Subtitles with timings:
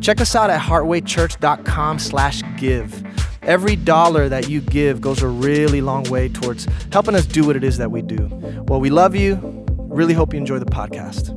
[0.00, 3.04] check us out at heartwaychurch.com slash give.
[3.42, 7.56] Every dollar that you give goes a really long way towards helping us do what
[7.56, 8.28] it is that we do.
[8.66, 9.64] Well, we love you.
[9.88, 11.32] Really hope you enjoy the podcast.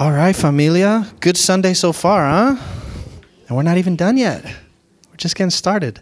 [0.00, 1.06] All right, familia.
[1.20, 2.56] Good Sunday so far, huh?
[3.48, 4.42] And we're not even done yet.
[5.20, 6.00] Just getting started.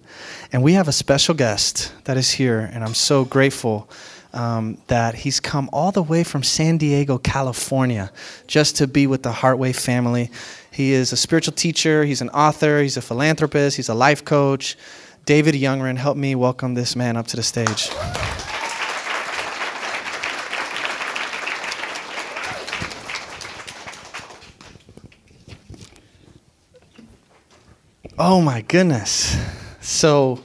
[0.53, 3.91] And we have a special guest that is here, and I'm so grateful
[4.33, 8.13] um, that he's come all the way from San Diego, California,
[8.47, 10.31] just to be with the Heartway family.
[10.71, 14.77] He is a spiritual teacher, he's an author, he's a philanthropist, he's a life coach.
[15.25, 17.91] David Youngren, help me welcome this man up to the stage.
[28.21, 29.37] Oh my goodness.
[29.81, 30.43] So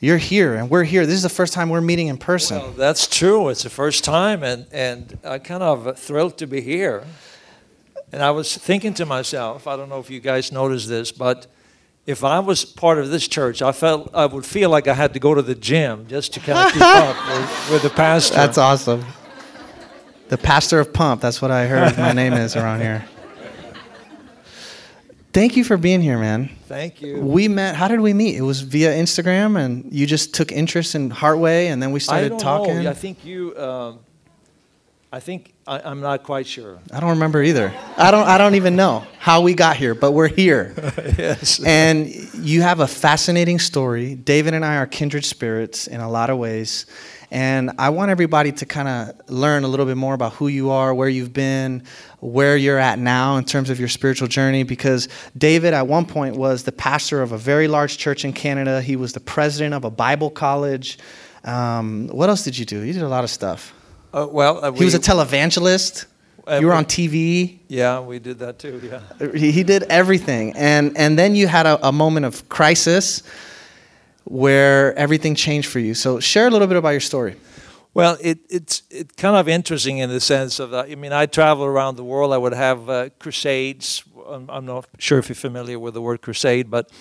[0.00, 1.06] you're here and we're here.
[1.06, 2.58] This is the first time we're meeting in person.
[2.58, 3.48] Well, that's true.
[3.48, 7.04] It's the first time, and, and I'm kind of thrilled to be here.
[8.12, 11.46] And I was thinking to myself, I don't know if you guys noticed this, but
[12.06, 15.14] if I was part of this church, I felt I would feel like I had
[15.14, 18.34] to go to the gym just to kind of keep up with, with the pastor.
[18.34, 19.04] That's awesome.
[20.28, 23.04] The pastor of Pump, that's what I heard my name is around here.
[25.32, 26.50] Thank you for being here, man.
[26.66, 27.20] Thank you.
[27.20, 27.76] We met.
[27.76, 28.36] How did we meet?
[28.36, 32.26] It was via Instagram, and you just took interest in Heartway, and then we started
[32.26, 32.82] I don't talking.
[32.82, 32.90] know.
[32.90, 33.56] I think you.
[33.56, 34.00] Um,
[35.12, 36.78] I think I, I'm not quite sure.
[36.92, 37.72] I don't remember either.
[37.96, 38.26] I don't.
[38.26, 40.74] I don't even know how we got here, but we're here.
[41.18, 41.62] yes.
[41.64, 44.16] and you have a fascinating story.
[44.16, 46.86] David and I are kindred spirits in a lot of ways.
[47.32, 50.70] And I want everybody to kind of learn a little bit more about who you
[50.70, 51.84] are, where you've been,
[52.18, 54.64] where you're at now in terms of your spiritual journey.
[54.64, 55.08] Because
[55.38, 58.82] David, at one point, was the pastor of a very large church in Canada.
[58.82, 60.98] He was the president of a Bible college.
[61.44, 62.80] Um, what else did you do?
[62.80, 63.72] You did a lot of stuff.
[64.12, 66.06] Uh, well, uh, He was a we- televangelist.
[66.48, 67.60] uh, You were on TV.
[67.68, 68.80] Yeah, we did that too.
[68.82, 69.28] Yeah.
[69.38, 70.52] He he did everything.
[70.56, 73.22] And, and then you had a, a moment of crisis
[74.30, 75.92] where everything changed for you.
[75.92, 77.34] So share a little bit about your story.
[77.94, 81.26] Well, it, it's it kind of interesting in the sense of, uh, I mean, I
[81.26, 82.32] travel around the world.
[82.32, 84.04] I would have uh, crusades.
[84.28, 86.92] I'm, I'm not sure if you're familiar with the word crusade, but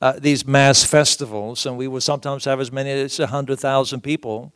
[0.00, 4.52] uh, these mass festivals, and we would sometimes have as many as 100,000 people.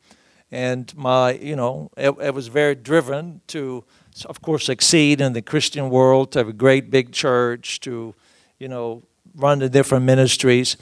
[0.51, 3.85] And my, you know, it, it was very driven to,
[4.27, 8.13] of course, succeed in the Christian world, to have a great big church, to,
[8.59, 9.05] you know,
[9.37, 10.77] run the different ministries.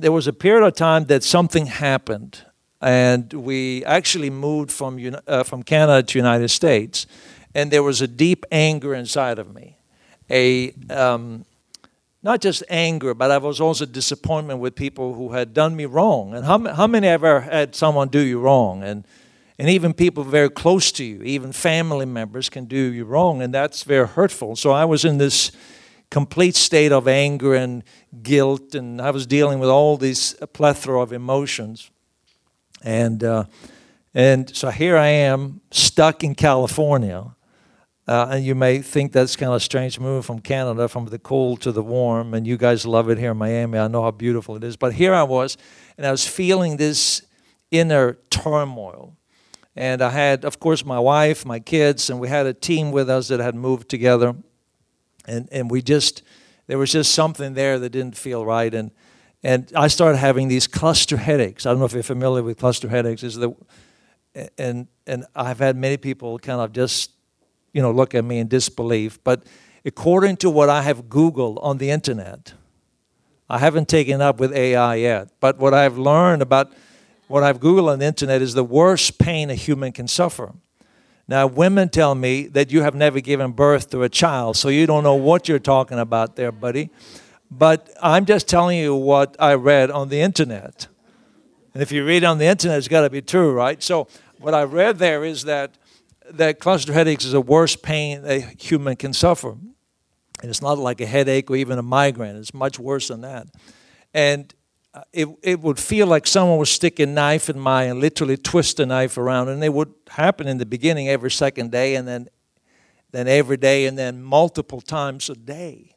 [0.00, 2.42] There was a period of time that something happened,
[2.80, 7.06] and we actually moved from uh, from Canada to United States,
[7.54, 9.76] and there was a deep anger inside of me,
[10.30, 11.44] a um,
[12.22, 16.34] not just anger, but I was also disappointment with people who had done me wrong.
[16.34, 18.82] And how, how many ever had someone do you wrong?
[18.82, 19.04] And
[19.58, 23.52] and even people very close to you, even family members, can do you wrong, and
[23.52, 24.56] that's very hurtful.
[24.56, 25.52] So I was in this
[26.10, 27.84] complete state of anger and
[28.22, 31.90] guilt, and I was dealing with all these plethora of emotions.
[32.82, 33.44] And uh,
[34.14, 37.36] and so here I am, stuck in California.
[38.08, 41.60] Uh, and you may think that's kind of strange moving from Canada, from the cold
[41.60, 43.78] to the warm, and you guys love it here in Miami.
[43.78, 44.76] I know how beautiful it is.
[44.76, 45.56] But here I was,
[45.96, 47.22] and I was feeling this
[47.70, 49.16] inner turmoil.
[49.76, 53.08] And I had, of course, my wife, my kids, and we had a team with
[53.08, 54.34] us that had moved together.
[55.30, 56.22] And, and we just,
[56.66, 58.74] there was just something there that didn't feel right.
[58.74, 58.90] And,
[59.42, 61.64] and I started having these cluster headaches.
[61.64, 63.22] I don't know if you're familiar with cluster headaches.
[63.22, 63.54] Is the,
[64.58, 67.12] and, and I've had many people kind of just,
[67.72, 69.22] you know, look at me in disbelief.
[69.22, 69.44] But
[69.84, 72.54] according to what I have Googled on the internet,
[73.48, 76.72] I haven't taken up with AI yet, but what I've learned about
[77.26, 80.54] what I've Googled on the internet is the worst pain a human can suffer.
[81.30, 84.84] Now, women tell me that you have never given birth to a child, so you
[84.84, 86.90] don't know what you're talking about there, buddy.
[87.48, 90.88] But I'm just telling you what I read on the internet.
[91.72, 93.80] And if you read on the internet, it's got to be true, right?
[93.80, 95.78] So, what I read there is that,
[96.30, 99.50] that cluster headaches is the worst pain a human can suffer.
[99.50, 103.46] And it's not like a headache or even a migraine, it's much worse than that.
[104.12, 104.52] And
[105.12, 108.78] it, it would feel like someone was sticking a knife in my and literally twist
[108.78, 109.48] the knife around.
[109.48, 112.28] And it would happen in the beginning every second day and then,
[113.12, 115.94] then every day and then multiple times a day.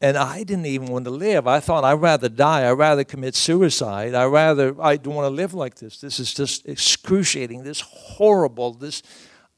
[0.00, 1.46] And I didn't even want to live.
[1.46, 2.68] I thought I'd rather die.
[2.68, 4.14] I'd rather commit suicide.
[4.14, 6.00] I rather, I don't want to live like this.
[6.00, 9.02] This is just excruciating, this horrible, this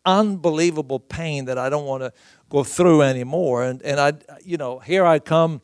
[0.05, 2.13] unbelievable pain that I don't want to
[2.51, 3.65] go through anymore.
[3.65, 4.13] And, and I,
[4.45, 5.61] you know, here I come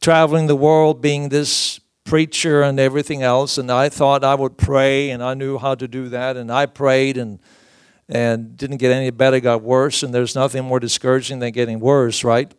[0.00, 1.80] traveling the world being this
[2.12, 3.56] preacher and everything else.
[3.56, 6.36] And I thought I would pray and I knew how to do that.
[6.36, 7.38] And I prayed and,
[8.06, 10.02] and didn't get any better, got worse.
[10.02, 12.52] And there's nothing more discouraging than getting worse, right?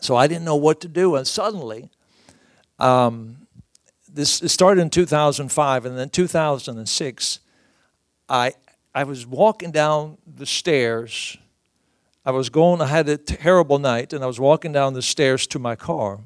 [0.00, 1.16] So I didn't know what to do.
[1.16, 1.90] And suddenly,
[2.78, 3.48] um,
[4.08, 5.84] this started in 2005.
[5.84, 7.40] And then 2006,
[8.28, 8.52] I,
[8.94, 11.36] I was walking down the stairs.
[12.24, 15.48] I was going, I had a terrible night, and I was walking down the stairs
[15.48, 16.20] to my car.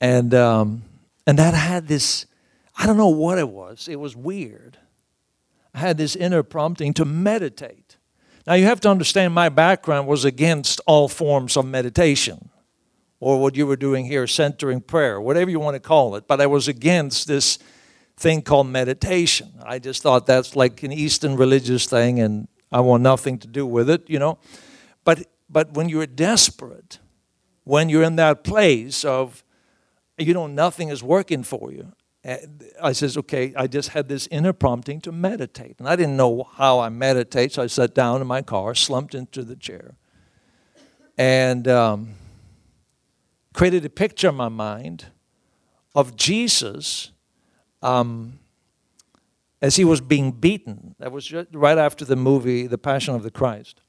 [0.00, 0.82] And, um,
[1.26, 2.26] and that had this,
[2.76, 4.78] I don't know what it was, it was weird.
[5.74, 7.96] I had this inner prompting to meditate.
[8.46, 12.50] Now, you have to understand my background was against all forms of meditation
[13.18, 16.28] or what you were doing here, centering prayer, whatever you want to call it.
[16.28, 17.58] But I was against this
[18.16, 19.52] thing called meditation.
[19.64, 23.66] I just thought that's like an Eastern religious thing and I want nothing to do
[23.66, 24.38] with it, you know.
[25.04, 26.98] But but when you're desperate,
[27.64, 29.44] when you're in that place of
[30.18, 31.92] you know nothing is working for you.
[32.82, 35.76] I says, okay, I just had this inner prompting to meditate.
[35.78, 39.14] And I didn't know how I meditate, so I sat down in my car, slumped
[39.14, 39.94] into the chair,
[41.16, 42.14] and um,
[43.54, 45.06] created a picture in my mind
[45.94, 47.12] of Jesus
[47.80, 48.40] um,
[49.62, 50.96] as he was being beaten.
[50.98, 53.80] That was right after the movie, The Passion of the Christ.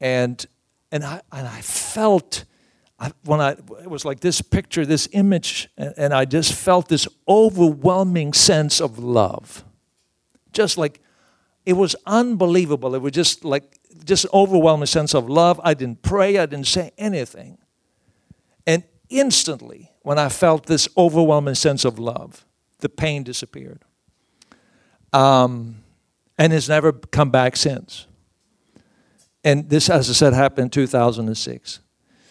[0.00, 0.44] And,
[0.90, 2.44] and, I, and I felt,
[3.00, 6.88] I, when I, it was like this picture, this image, and, and I just felt
[6.88, 9.64] this overwhelming sense of love.
[10.52, 11.00] Just like,
[11.64, 12.94] it was unbelievable.
[12.94, 15.58] It was just like, just an overwhelming sense of love.
[15.64, 17.58] I didn't pray, I didn't say anything.
[18.66, 22.44] And instantly, when I felt this overwhelming sense of love,
[22.80, 23.82] the pain disappeared.
[25.12, 25.76] Um,
[26.38, 28.06] and has never come back since.
[29.42, 31.80] And this, as I said, happened in 2006.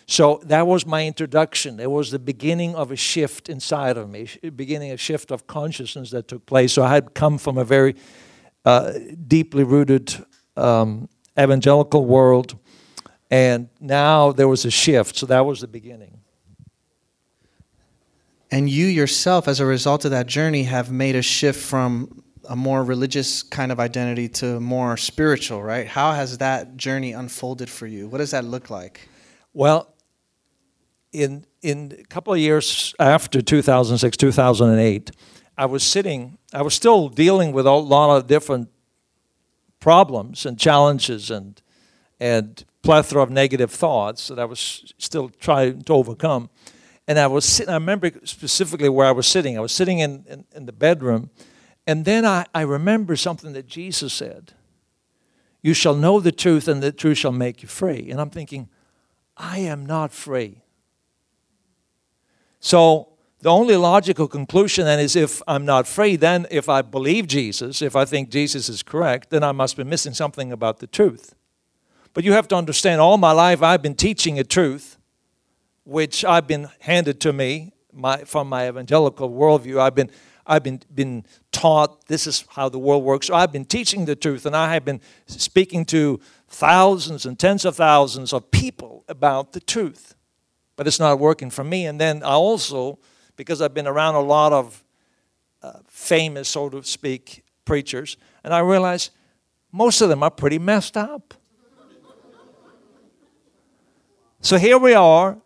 [0.09, 1.79] So that was my introduction.
[1.79, 6.09] It was the beginning of a shift inside of me, beginning a shift of consciousness
[6.09, 6.73] that took place.
[6.73, 7.95] So I had come from a very
[8.65, 8.93] uh,
[9.27, 10.11] deeply rooted
[10.57, 11.09] um,
[11.39, 12.57] evangelical world,
[13.29, 15.15] and now there was a shift.
[15.15, 16.21] So that was the beginning.
[18.49, 22.55] And you yourself, as a result of that journey, have made a shift from a
[22.55, 25.85] more religious kind of identity to more spiritual, right?
[25.85, 28.07] How has that journey unfolded for you?
[28.07, 29.07] What does that look like?
[29.53, 29.93] Well,
[31.11, 35.11] in in a couple of years after 2006, 2008,
[35.57, 38.69] I was sitting, I was still dealing with a lot of different
[39.79, 41.61] problems and challenges and
[42.19, 46.49] and plethora of negative thoughts that I was still trying to overcome.
[47.07, 49.57] And I was sitting, I remember specifically where I was sitting.
[49.57, 51.29] I was sitting in, in, in the bedroom.
[51.87, 54.53] And then I, I remember something that Jesus said
[55.61, 58.09] You shall know the truth, and the truth shall make you free.
[58.11, 58.69] And I'm thinking,
[59.35, 60.61] I am not free.
[62.59, 63.09] So
[63.41, 67.81] the only logical conclusion then is if I'm not free, then if I believe Jesus,
[67.81, 71.35] if I think Jesus is correct, then I must be missing something about the truth.
[72.13, 74.97] But you have to understand all my life I've been teaching a truth
[75.85, 79.79] which I've been handed to me my, from my evangelical worldview.
[79.79, 80.11] I've been,
[80.45, 83.27] I've been, been taught this is how the world works.
[83.27, 87.65] So I've been teaching the truth, and I have been speaking to thousands and tens
[87.65, 90.15] of thousands of people about the truth.
[90.79, 91.87] But it's not working for me.
[91.87, 92.99] And then I also,
[93.35, 94.81] because I've been around a lot of
[95.61, 99.09] uh, famous, so to speak, preachers, and I realize
[99.73, 101.33] most of them are pretty messed up.
[104.39, 105.37] So here we are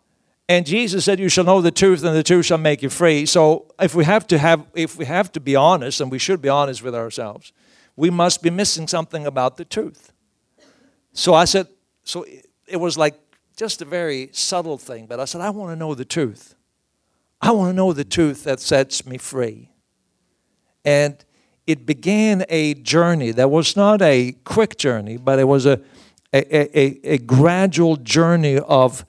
[0.48, 3.24] and Jesus said, "You shall know the truth, and the truth shall make you free."
[3.24, 6.42] So, if we have to have, if we have to be honest, and we should
[6.42, 7.52] be honest with ourselves,
[7.96, 10.12] we must be missing something about the truth.
[11.14, 11.68] So I said,
[12.02, 12.26] so
[12.66, 13.23] it was like
[13.56, 16.54] just a very subtle thing, but I said, I want to know the truth.
[17.40, 19.70] I want to know the truth that sets me free.
[20.84, 21.22] And
[21.66, 25.80] it began a journey that was not a quick journey, but it was a
[26.34, 29.06] a, a, a gradual journey of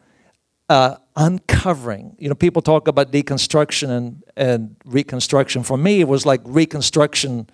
[0.70, 2.16] uh, uncovering.
[2.20, 5.64] You know, people talk about deconstruction and, and reconstruction.
[5.64, 7.50] For me, it was like reconstruction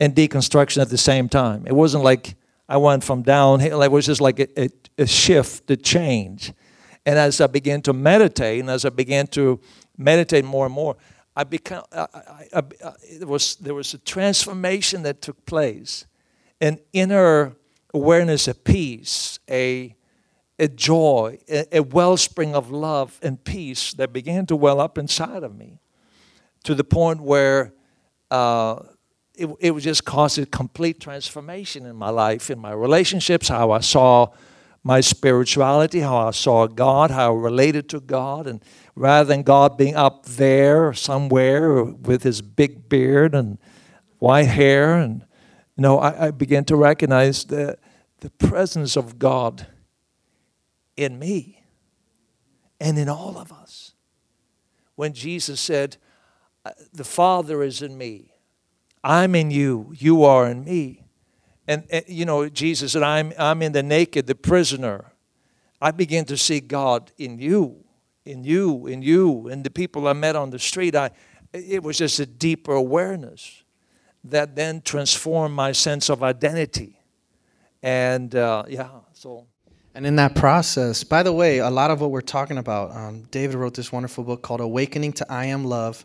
[0.00, 1.64] and deconstruction at the same time.
[1.66, 2.34] It wasn't like
[2.68, 4.68] I went from downhill, it was just like a, a,
[4.98, 6.52] a shift, a change.
[7.04, 9.60] And as I began to meditate and as I began to
[9.96, 10.96] meditate more and more,
[11.36, 12.62] I become, I, I, I,
[13.18, 16.06] there, was, there was a transformation that took place,
[16.60, 17.54] an inner
[17.94, 19.94] awareness of peace, a,
[20.58, 25.42] a joy, a, a wellspring of love and peace that began to well up inside
[25.42, 25.78] of me
[26.64, 27.72] to the point where
[28.30, 28.82] uh,
[29.36, 33.70] it, it was just caused a complete transformation in my life, in my relationships, how
[33.70, 34.28] I saw
[34.82, 38.46] my spirituality, how I saw God, how I related to God.
[38.46, 38.62] And
[38.94, 43.58] rather than God being up there somewhere with his big beard and
[44.18, 45.22] white hair, and
[45.76, 47.78] you know, I, I began to recognize the,
[48.20, 49.66] the presence of God
[50.96, 51.62] in me
[52.80, 53.92] and in all of us.
[54.94, 55.98] When Jesus said,
[56.64, 58.32] uh, The Father is in me,
[59.06, 61.06] I'm in you, you are in me.
[61.68, 65.12] And, and, you know, Jesus said, I'm, I'm in the naked, the prisoner.
[65.80, 67.84] I begin to see God in you,
[68.24, 70.96] in you, in you, and the people I met on the street.
[70.96, 71.10] I,
[71.52, 73.62] it was just a deeper awareness
[74.24, 77.00] that then transformed my sense of identity.
[77.84, 79.46] And uh, yeah, so.
[79.94, 83.22] And in that process, by the way, a lot of what we're talking about, um,
[83.30, 86.04] David wrote this wonderful book called Awakening to I Am Love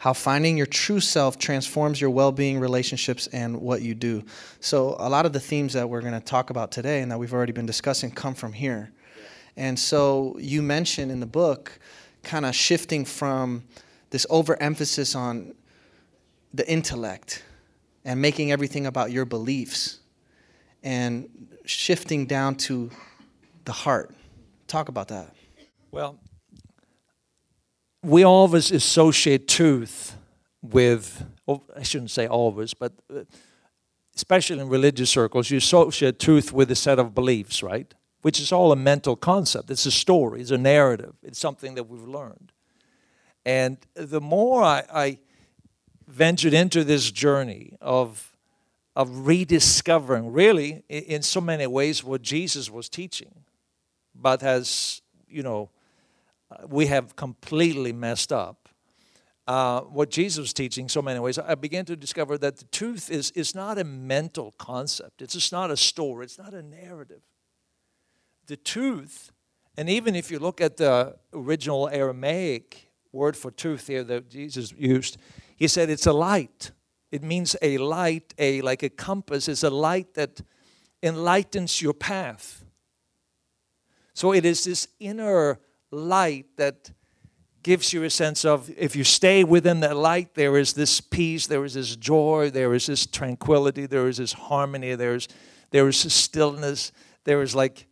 [0.00, 4.24] how finding your true self transforms your well being, relationships, and what you do.
[4.58, 7.18] So, a lot of the themes that we're going to talk about today and that
[7.18, 8.92] we've already been discussing come from here.
[9.58, 11.78] And so, you mentioned in the book
[12.22, 13.64] kind of shifting from
[14.08, 15.54] this overemphasis on
[16.54, 17.44] the intellect
[18.06, 20.00] and making everything about your beliefs
[20.82, 21.28] and
[21.66, 22.90] shifting down to
[23.66, 24.14] the heart.
[24.66, 25.34] Talk about that.
[25.90, 26.18] Well,
[28.02, 30.16] we always associate truth
[30.62, 33.24] with, well, I shouldn't say always, but uh,
[34.14, 37.92] especially in religious circles, you associate truth with a set of beliefs, right?
[38.22, 39.70] Which is all a mental concept.
[39.70, 42.52] It's a story, it's a narrative, it's something that we've learned.
[43.44, 45.18] And the more I, I
[46.06, 48.36] ventured into this journey of,
[48.94, 53.44] of rediscovering, really, in so many ways, what Jesus was teaching,
[54.14, 55.70] but has, you know,
[56.68, 58.68] we have completely messed up.
[59.46, 63.10] Uh, what Jesus was teaching so many ways, I began to discover that the truth
[63.10, 65.22] is, is not a mental concept.
[65.22, 66.24] It's just not a story.
[66.24, 67.22] It's not a narrative.
[68.46, 69.32] The truth,
[69.76, 74.72] and even if you look at the original Aramaic word for truth here that Jesus
[74.76, 75.16] used,
[75.56, 76.70] he said it's a light.
[77.10, 80.42] It means a light, a like a compass, It's a light that
[81.02, 82.64] enlightens your path.
[84.14, 85.58] So it is this inner
[85.90, 86.90] light that
[87.62, 91.46] gives you a sense of if you stay within that light, there is this peace,
[91.46, 95.28] there is this joy, there is this tranquility, there is this harmony, there's
[95.70, 96.90] there is this stillness,
[97.24, 97.86] there is like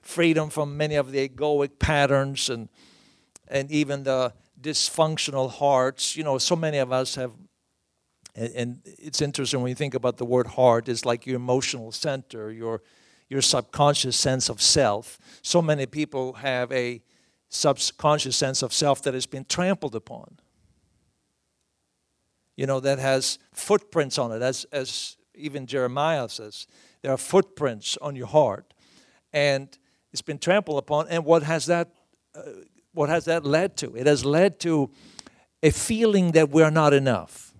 [0.00, 2.68] freedom from many of the egoic patterns and
[3.48, 6.16] and even the dysfunctional hearts.
[6.16, 7.32] You know, so many of us have
[8.34, 11.92] and, and it's interesting when you think about the word heart, it's like your emotional
[11.92, 12.82] center, your
[13.28, 15.18] your subconscious sense of self.
[15.42, 17.02] So many people have a
[17.50, 20.38] subconscious sense of self that has been trampled upon.
[22.56, 26.66] You know, that has footprints on it, as, as even Jeremiah says.
[27.02, 28.72] There are footprints on your heart.
[29.32, 29.76] And
[30.12, 31.08] it's been trampled upon.
[31.08, 31.90] And what has that,
[32.34, 32.42] uh,
[32.92, 33.94] what has that led to?
[33.96, 34.90] It has led to
[35.62, 37.52] a feeling that we're not enough,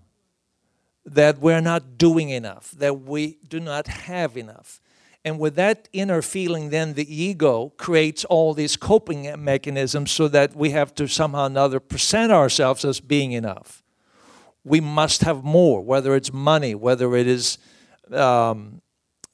[1.04, 4.80] that we're not doing enough, that we do not have enough.
[5.24, 10.56] And with that inner feeling, then the ego creates all these coping mechanisms so that
[10.56, 13.82] we have to somehow or another present ourselves as being enough.
[14.64, 17.58] We must have more, whether it's money, whether it is
[18.12, 18.80] um,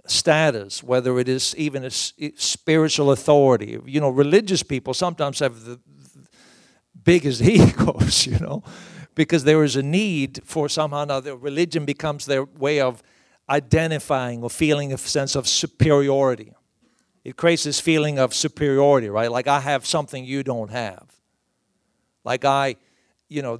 [0.07, 3.79] status, whether it is even a spiritual authority.
[3.85, 5.81] You know, religious people sometimes have the
[7.05, 8.63] biggest egos, you know,
[9.15, 11.37] because there is a need for somehow or another.
[11.37, 13.03] Religion becomes their way of
[13.49, 16.53] identifying or feeling a sense of superiority.
[17.25, 19.31] It creates this feeling of superiority, right?
[19.31, 21.11] Like I have something you don't have.
[22.25, 22.77] Like I,
[23.29, 23.59] you know,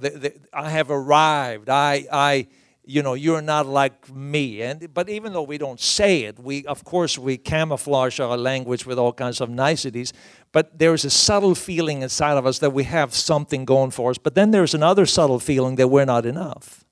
[0.53, 1.69] I have arrived.
[1.69, 2.47] I, I,
[2.85, 4.61] you know, you're not like me.
[4.61, 8.85] And but even though we don't say it, we of course we camouflage our language
[8.85, 10.13] with all kinds of niceties.
[10.53, 14.17] But there's a subtle feeling inside of us that we have something going for us.
[14.17, 16.85] But then there's another subtle feeling that we're not enough.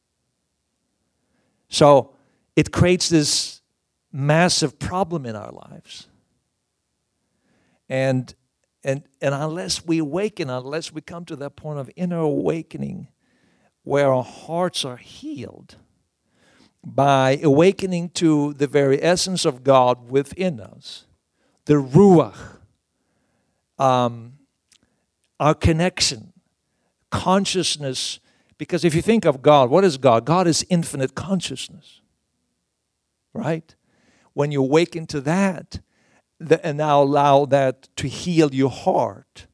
[1.69, 2.14] So
[2.55, 3.61] it creates this
[4.11, 6.07] massive problem in our lives.
[7.89, 8.33] And,
[8.83, 13.09] and, and unless we awaken, unless we come to that point of inner awakening
[13.83, 15.75] where our hearts are healed
[16.83, 21.05] by awakening to the very essence of God within us,
[21.65, 22.59] the Ruach,
[23.77, 24.33] um,
[25.39, 26.33] our connection,
[27.09, 28.19] consciousness,
[28.57, 30.25] because if you think of God, what is God?
[30.25, 32.01] God is infinite consciousness,
[33.35, 33.75] right?
[34.33, 35.79] When you awaken to that,
[36.63, 39.47] and now allow that to heal your heart,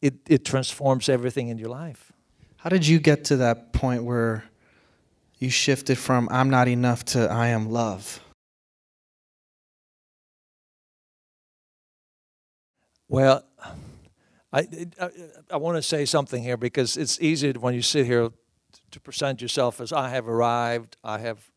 [0.00, 2.12] it, it transforms everything in your life.
[2.58, 4.44] How did you get to that point where
[5.38, 8.20] you shifted from I'm not enough to I am love?
[13.08, 13.44] Well,
[14.52, 14.66] I,
[15.00, 15.10] I,
[15.50, 18.30] I want to say something here because it's easy when you sit here
[18.90, 21.50] to present yourself as I have arrived, I have,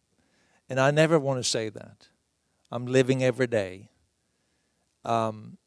[0.70, 2.08] and I never want to say that.
[2.72, 3.90] I'm living every day,
[5.04, 5.58] um,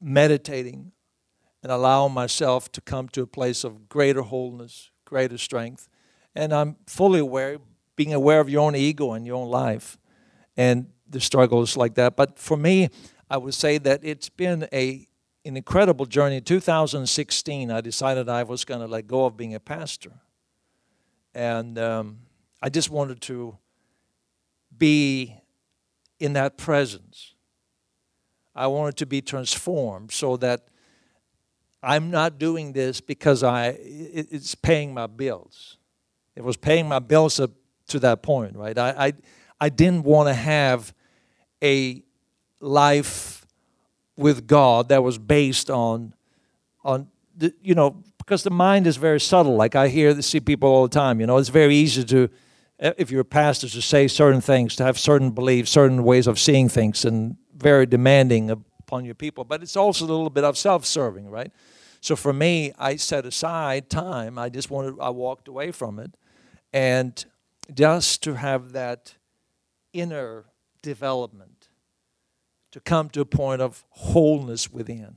[0.00, 0.92] meditating,
[1.62, 5.88] and allowing myself to come to a place of greater wholeness, greater strength.
[6.34, 7.58] And I'm fully aware,
[7.96, 9.98] being aware of your own ego and your own life
[10.56, 12.16] and the struggles like that.
[12.16, 12.88] But for me,
[13.30, 15.06] I would say that it's been a
[15.44, 16.36] an incredible journey.
[16.36, 20.12] In 2016, I decided I was going to let go of being a pastor.
[21.34, 22.18] And um,
[22.60, 23.56] I just wanted to
[24.76, 25.34] be
[26.18, 27.34] in that presence.
[28.54, 30.66] I wanted to be transformed so that
[31.82, 35.76] I'm not doing this because I it's paying my bills.
[36.34, 37.52] It was paying my bills up
[37.88, 38.76] to that point, right?
[38.76, 39.12] I I,
[39.60, 40.92] I didn't want to have
[41.62, 42.02] a
[42.60, 43.46] life
[44.16, 46.14] with God that was based on
[46.84, 49.56] on the, you know because the mind is very subtle.
[49.56, 51.20] Like I hear see people all the time.
[51.20, 52.28] You know, it's very easy to
[52.78, 56.38] if you're a pastor to say certain things, to have certain beliefs, certain ways of
[56.38, 59.44] seeing things, and very demanding upon your people.
[59.44, 61.52] But it's also a little bit of self-serving, right?
[62.00, 64.38] So for me, I set aside time.
[64.38, 66.16] I just wanted, I walked away from it.
[66.72, 67.24] And
[67.74, 69.14] just to have that
[69.92, 70.44] inner
[70.80, 71.68] development,
[72.70, 75.16] to come to a point of wholeness within,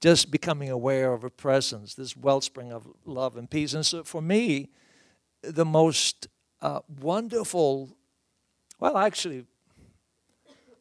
[0.00, 3.74] just becoming aware of a presence, this wellspring of love and peace.
[3.74, 4.68] And so for me,
[5.42, 6.28] the most
[7.00, 7.96] wonderful,
[8.78, 9.44] well, actually,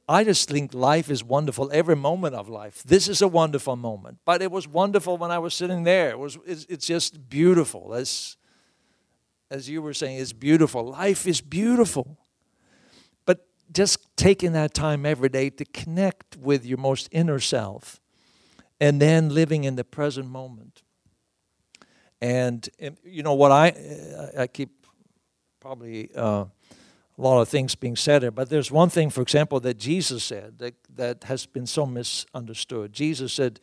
[0.08, 2.84] I just think life is wonderful, every moment of life.
[2.84, 4.20] This is a wonderful moment.
[4.26, 6.10] But it was wonderful when I was sitting there.
[6.10, 7.94] It was, it's, it's just beautiful.
[7.94, 8.36] As,
[9.50, 10.86] as you were saying, it's beautiful.
[10.88, 12.18] Life is beautiful.
[13.26, 18.02] But just taking that time every day to connect with your most inner self
[18.82, 20.82] and then living in the present moment.
[22.22, 23.74] And, and you know what I,
[24.38, 24.83] I keep
[25.64, 26.10] probably.
[26.14, 26.46] Uh,
[27.18, 28.32] a lot of things being said there.
[28.32, 32.92] but there's one thing, for example, that Jesus said that, that has been so misunderstood.
[32.92, 33.60] Jesus said,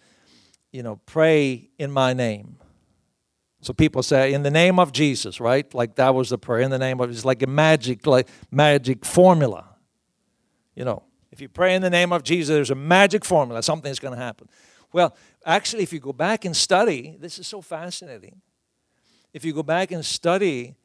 [0.72, 2.58] you know, pray in my name.
[3.60, 5.72] So people say, in the name of Jesus, right?
[5.74, 9.04] Like that was the prayer, in the name of, it's like a magic, like magic
[9.04, 9.68] formula.
[10.76, 13.98] You know, if you pray in the name of Jesus, there's a magic formula, something's
[13.98, 14.48] going to happen.
[14.92, 18.40] Well, actually, if you go back and study, this is so fascinating.
[19.32, 20.76] If you go back and study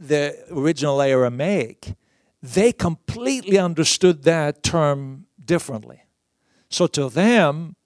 [0.00, 1.94] the original Aramaic,
[2.42, 6.02] they completely understood that term differently.
[6.70, 7.76] So to them,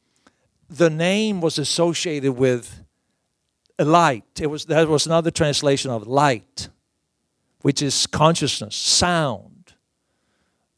[0.70, 2.84] the name was associated with
[3.78, 4.40] light.
[4.40, 6.68] It was that was another translation of light,
[7.62, 9.74] which is consciousness, sound,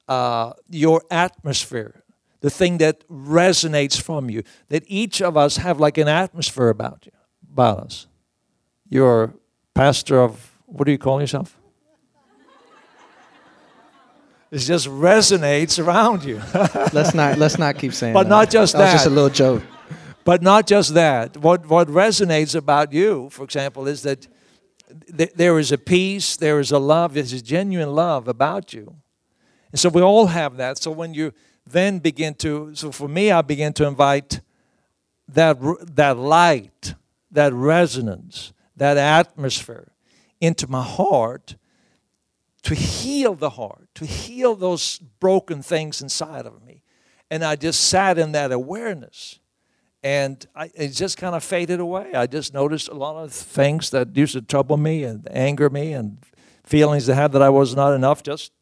[0.09, 2.03] uh, your atmosphere,
[2.41, 4.43] the thing that resonates from you.
[4.69, 7.13] That each of us have like an atmosphere about you,
[7.53, 8.07] about us.
[8.89, 9.35] You're
[9.75, 11.59] pastor of what do you call yourself?
[14.51, 16.41] It just resonates around you.
[16.93, 18.15] let's not let's not keep saying.
[18.15, 18.29] But that.
[18.29, 18.79] not just that.
[18.79, 18.85] that.
[18.85, 19.63] was just a little joke.
[20.25, 21.37] But not just that.
[21.37, 24.29] What what resonates about you, for example, is that
[25.17, 28.95] th- there is a peace, there is a love, there's a genuine love about you,
[29.73, 30.79] and so we all have that.
[30.79, 31.33] So when you
[31.67, 34.41] then begin to, so for me, I begin to invite
[35.29, 35.59] that
[35.97, 36.95] that light,
[37.33, 39.93] that resonance, that atmosphere
[40.41, 41.57] into my heart
[42.63, 46.83] to heal the heart, to heal those broken things inside of me.
[47.31, 49.39] And I just sat in that awareness.
[50.03, 52.13] And I, it just kind of faded away.
[52.15, 55.93] I just noticed a lot of things that used to trouble me and anger me
[55.93, 56.19] and
[56.65, 58.53] feelings I had that I was not enough just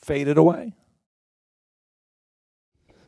[0.00, 0.72] faded away.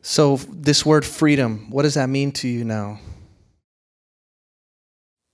[0.01, 2.99] So, this word freedom, what does that mean to you now?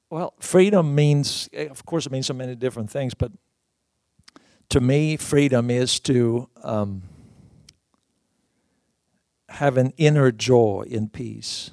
[0.10, 3.32] Well, freedom means, eh, of course, it means so many different things, but
[4.70, 7.04] to me, freedom is to um,
[9.50, 11.72] have an inner joy in peace.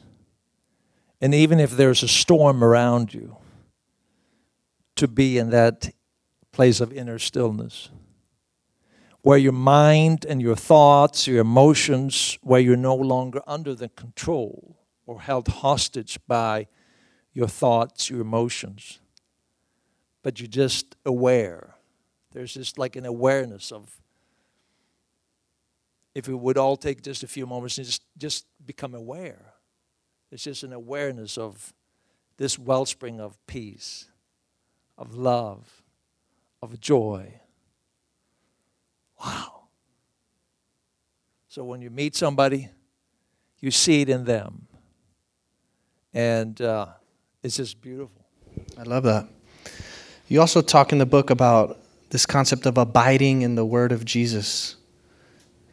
[1.20, 3.36] And even if there's a storm around you,
[4.96, 5.90] to be in that
[6.52, 7.90] place of inner stillness
[9.26, 14.76] where your mind and your thoughts, your emotions, where you're no longer under the control
[15.04, 16.68] or held hostage by
[17.36, 18.98] your thoughts, your emotions,
[20.22, 21.74] but you're just aware.
[22.32, 24.00] There's just like an awareness of
[26.14, 29.52] if we would all take just a few moments and just, just become aware.
[30.32, 31.74] It's just an awareness of
[32.38, 34.06] this wellspring of peace,
[34.96, 35.82] of love,
[36.62, 37.42] of joy.
[39.22, 39.64] Wow.
[41.48, 42.70] So when you meet somebody,
[43.60, 44.68] you see it in them.
[46.14, 46.86] And uh,
[47.46, 48.26] it's just beautiful.
[48.76, 49.28] I love that.
[50.26, 51.78] You also talk in the book about
[52.10, 54.74] this concept of abiding in the word of Jesus.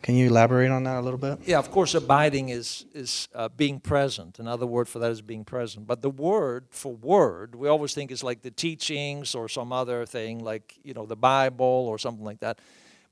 [0.04, 1.40] Can you elaborate on that a little bit?
[1.46, 4.38] Yeah, of course, abiding is is uh, being present.
[4.38, 5.88] Another word for that is being present.
[5.88, 10.06] But the word for word, we always think is like the teachings or some other
[10.06, 12.60] thing, like you know the Bible or something like that.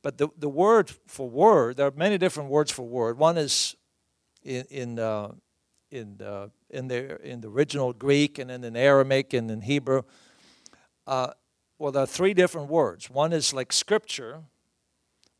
[0.04, 3.18] But the the word for word, there are many different words for word.
[3.18, 3.76] One is
[4.44, 5.32] in in uh,
[5.92, 10.04] in uh, in the in the original Greek and then in Aramaic and in Hebrew.
[11.06, 11.32] Uh,
[11.78, 13.10] well, there are three different words.
[13.10, 14.44] One is like scripture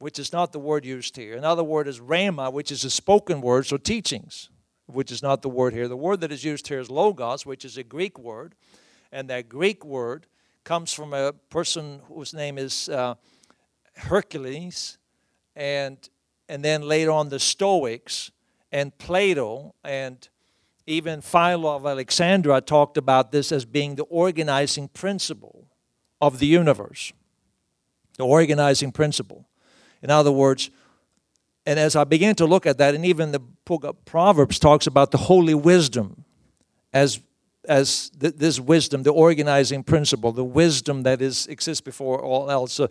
[0.02, 1.38] which is not the word used here.
[1.38, 4.50] Another word is rhema, which is a spoken word, so teachings,
[4.88, 5.88] which is not the word here.
[5.88, 8.56] The word that is used here is logos, which is a Greek word,
[9.12, 10.26] and that Greek word
[10.64, 13.14] comes from a person whose name is uh,
[13.96, 14.98] Hercules,
[15.56, 15.98] and
[16.50, 18.32] and then later on the Stoics
[18.72, 20.28] and Plato and
[20.92, 25.68] even Philo of Alexandria talked about this as being the organizing principle
[26.20, 27.14] of the universe.
[28.18, 29.48] The organizing principle.
[30.04, 30.70] In other words,
[31.66, 34.88] and as I began to look at that, and even the book of Proverbs talks
[34.88, 36.26] about the holy wisdom
[36.94, 37.22] as
[37.68, 42.74] as th- this wisdom, the organizing principle, the wisdom that is exists before all else.
[42.74, 42.88] So,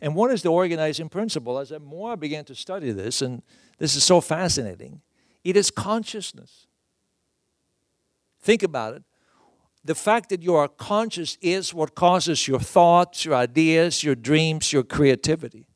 [0.00, 1.58] and what is the organizing principle?
[1.58, 3.42] As I more I began to study this, and
[3.78, 5.02] this is so fascinating,
[5.44, 6.66] it is consciousness.
[8.46, 9.02] Think about it.
[9.84, 14.72] The fact that you are conscious is what causes your thoughts, your ideas, your dreams,
[14.72, 15.66] your creativity.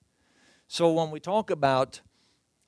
[0.69, 2.01] So when we talk about,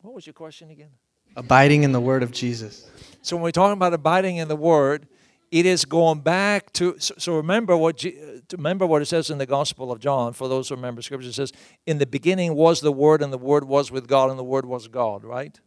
[0.00, 0.90] what was your question again?
[1.36, 2.90] Abiding in the Word of Jesus.
[3.22, 5.06] So when we talk about abiding in the Word,
[5.52, 6.98] it is going back to.
[6.98, 8.04] So, so remember what
[8.52, 10.32] remember what it says in the Gospel of John.
[10.32, 11.52] For those who remember Scripture, it says,
[11.86, 14.66] "In the beginning was the Word, and the Word was with God, and the Word
[14.66, 15.60] was God." Right?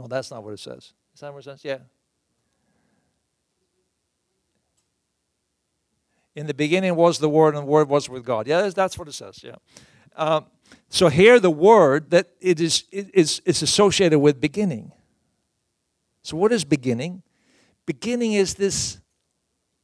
[0.00, 0.92] No, that's not what it says.
[1.14, 1.64] Is that what it says?
[1.64, 1.78] Yeah.
[6.34, 8.46] In the beginning was the Word, and the Word was with God.
[8.46, 9.42] Yeah, that's what it says.
[9.42, 9.56] Yeah.
[10.16, 10.46] Um,
[10.88, 14.92] so here the word that it is it is is associated with beginning.
[16.22, 17.22] So what is beginning?
[17.86, 19.00] Beginning is this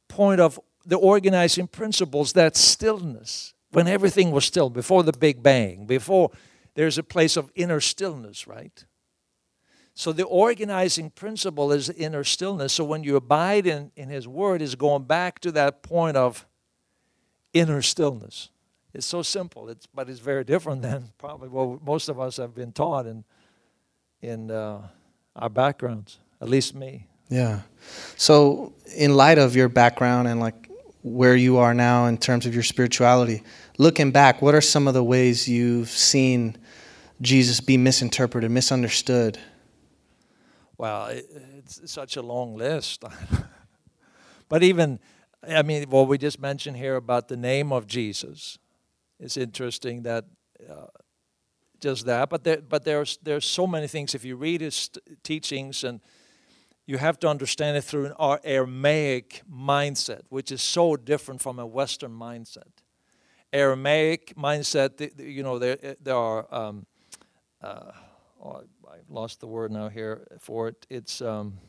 [0.07, 5.85] point of the organizing principles, that stillness, when everything was still, before the Big Bang,
[5.85, 6.31] before
[6.75, 8.85] there's a place of inner stillness, right?
[9.97, 12.71] So the organizing principle is inner stillness.
[12.73, 16.45] So when you abide in, in His Word, is going back to that point of
[17.51, 18.49] inner stillness.
[18.93, 22.53] It's so simple, it's, but it's very different than probably what most of us have
[22.53, 23.23] been taught in,
[24.21, 24.87] in uh,
[25.35, 27.07] our backgrounds, at least me.
[27.29, 27.61] Yeah.
[28.17, 30.69] So, in light of your background and like
[31.01, 33.41] where you are now in terms of your spirituality,
[33.79, 36.55] looking back, what are some of the ways you've seen
[37.19, 39.39] Jesus be misinterpreted, misunderstood?
[40.77, 41.25] Well, it,
[41.57, 43.03] it's such a long list.
[44.49, 44.99] but even,
[45.47, 48.59] I mean, what we just mentioned here about the name of Jesus
[49.19, 50.25] it's interesting that
[50.69, 50.87] uh,
[51.79, 52.29] just that.
[52.29, 54.13] But there, but there's there's so many things.
[54.13, 54.89] If you read his
[55.23, 56.01] teachings, and
[56.85, 61.65] you have to understand it through an Aramaic mindset, which is so different from a
[61.65, 62.71] Western mindset.
[63.51, 66.53] Aramaic mindset, you know, there there are.
[66.53, 66.85] Um,
[67.61, 67.91] uh,
[68.87, 70.87] I lost the word now here for it.
[70.89, 71.59] It's um,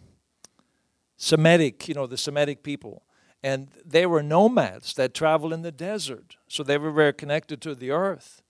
[1.17, 3.03] Semitic, you know, the Semitic people
[3.43, 6.37] and they were nomads that traveled in the desert.
[6.49, 8.43] So they were very connected to the earth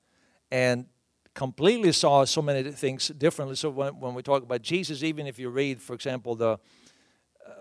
[0.51, 0.87] and
[1.35, 3.57] completely saw so many things differently.
[3.57, 6.59] So when, when we talk about Jesus, even if you read, for example, the,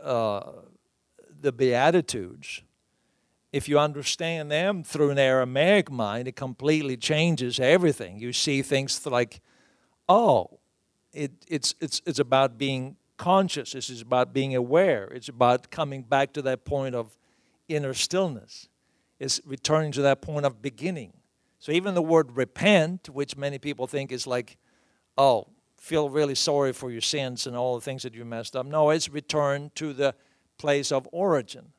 [0.04, 0.52] uh,
[1.42, 2.62] the Beatitudes,
[3.52, 8.20] if you understand them through an Aramaic mind, it completely changes everything.
[8.20, 9.42] You see things like,
[10.08, 10.57] oh,
[11.18, 13.74] it, it's, it's, it's about being conscious.
[13.74, 15.06] This is about being aware.
[15.06, 17.18] It's about coming back to that point of
[17.68, 18.70] inner stillness.
[19.20, 21.14] It's returning to that point of beginning.
[21.60, 24.58] So even the word repent, which many people think is like,
[25.18, 28.68] oh, feel really sorry for your sins and all the things that you messed up.
[28.68, 30.14] No, it's return to the
[30.60, 31.74] place of origin,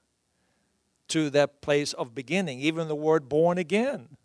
[1.09, 2.61] to that place of beginning.
[2.61, 4.18] Even the word born again.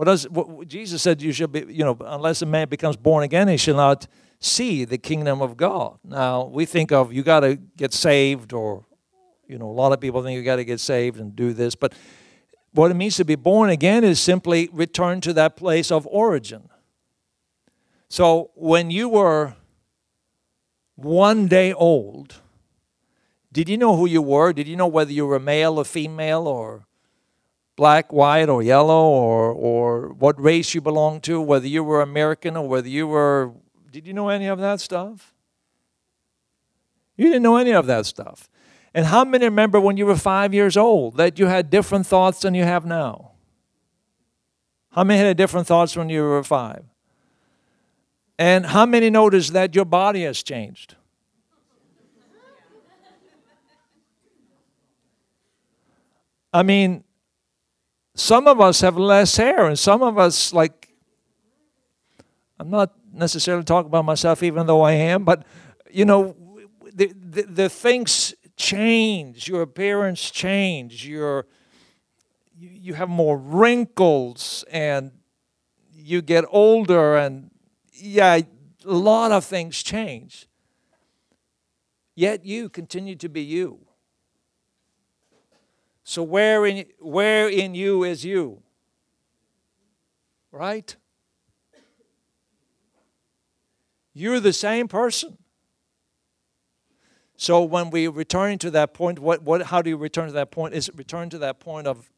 [0.00, 1.20] What does what, Jesus said?
[1.20, 4.06] You should be, you know, unless a man becomes born again, he shall not
[4.38, 5.98] see the kingdom of God.
[6.02, 8.86] Now, we think of you got to get saved or
[9.46, 11.74] you know, a lot of people think you got to get saved and do this,
[11.74, 11.92] but
[12.72, 16.70] what it means to be born again is simply return to that place of origin.
[18.08, 19.54] So when you were
[20.94, 22.36] one day old,
[23.52, 24.54] did you know who you were?
[24.54, 26.86] Did you know whether you were a male or female or
[27.80, 32.54] black, white, or yellow or, or what race you belonged to, whether you were American
[32.54, 33.52] or whether you were.
[33.90, 35.32] Did you know any of that stuff?
[37.16, 38.50] You didn't know any of that stuff.
[38.92, 42.40] And how many remember when you were five years old that you had different thoughts
[42.40, 43.30] than you have now?
[44.90, 46.84] How many had different thoughts when you were five?
[48.38, 50.96] And how many notice that your body has changed?
[56.52, 57.04] I mean,
[58.20, 60.92] some of us have less hair, and some of us, like,
[62.58, 65.44] I'm not necessarily talking about myself, even though I am, but,
[65.90, 66.36] you know,
[66.92, 71.46] the, the, the things change, your appearance change, your,
[72.54, 75.12] you, you have more wrinkles, and
[75.92, 77.50] you get older, and
[77.92, 78.40] yeah,
[78.84, 80.46] a lot of things change.
[82.14, 83.86] Yet you continue to be you.
[86.10, 88.64] So where in where in you is you?
[90.50, 90.96] Right?
[94.12, 95.38] You're the same person.
[97.36, 100.50] So when we return to that point, what, what how do you return to that
[100.50, 100.74] point?
[100.74, 102.10] Is it return to that point of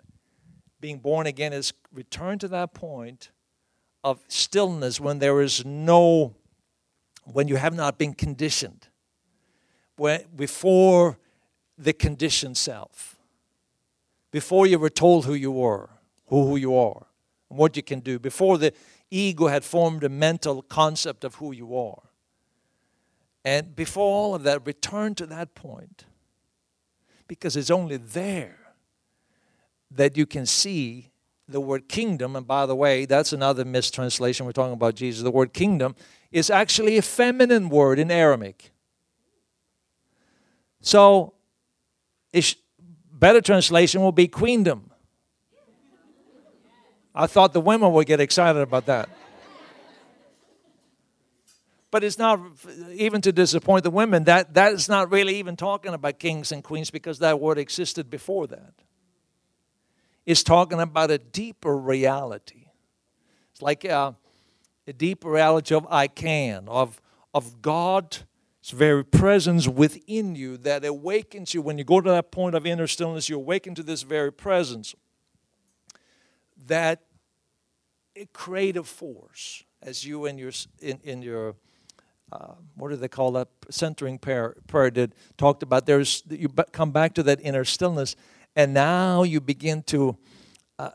[0.81, 3.31] being born again is return to that point
[4.03, 6.35] of stillness when there is no,
[7.31, 8.89] when you have not been conditioned,
[9.97, 11.19] when, before
[11.77, 13.12] the conditioned self,
[14.33, 15.91] before you were told who you were,
[16.27, 17.07] who, who you are,
[17.49, 18.73] and what you can do, before the
[19.11, 22.03] ego had formed a mental concept of who you are.
[23.45, 26.07] And before all of that, return to that point.
[27.29, 28.59] Because it's only there
[29.91, 31.11] that you can see
[31.49, 34.47] the word kingdom, and by the way, that's another mistranslation.
[34.47, 35.23] We're talking about Jesus.
[35.23, 35.95] The word kingdom
[36.31, 38.71] is actually a feminine word in Aramaic.
[40.81, 41.35] So,
[43.23, 44.91] better translation will be queendom.
[47.15, 49.09] I thought the women would get excited about that.
[51.93, 52.41] But it's not,
[52.91, 56.65] even to disappoint the women, that, that is not really even talking about kings and
[56.65, 58.75] queens because that word existed before that.
[60.27, 62.71] It's talking about a deeper reality.
[63.53, 64.13] It's like uh,
[64.89, 67.01] a deeper reality of I can, of,
[67.33, 67.63] of
[68.63, 71.63] God's very presence within you that awakens you.
[71.63, 74.95] When you go to that point of inner stillness, you awaken to this very presence.
[76.67, 77.03] That
[78.33, 81.57] creative force, as you and your, in, in your
[82.31, 86.91] uh, what do they call that centering prayer, prayer did talked about there's you come
[86.93, 88.17] back to that inner stillness
[88.57, 90.17] and now you begin to
[90.79, 90.91] uh,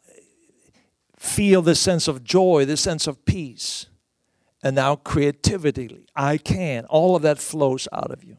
[1.15, 3.85] feel this sense of joy, this sense of peace.
[4.63, 8.37] And now creativity, I can, all of that flows out of you.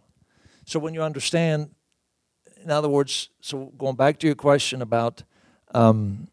[0.64, 1.70] So when you understand,
[2.62, 5.22] in other words, so going back to your question about
[5.74, 6.28] um,